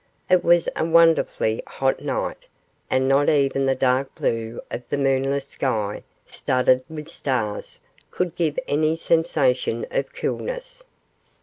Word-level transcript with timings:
It 0.31 0.43
was 0.43 0.67
a 0.75 0.83
wonderfully 0.83 1.61
hot 1.67 2.01
night, 2.01 2.47
and 2.89 3.07
not 3.07 3.29
even 3.29 3.67
the 3.67 3.75
dark 3.75 4.15
blue 4.15 4.59
of 4.71 4.81
the 4.89 4.97
moonless 4.97 5.47
sky, 5.47 6.01
studded 6.25 6.83
with 6.89 7.07
stars, 7.07 7.77
could 8.09 8.35
give 8.35 8.57
any 8.67 8.95
sensation 8.95 9.85
of 9.91 10.11
coolness. 10.11 10.81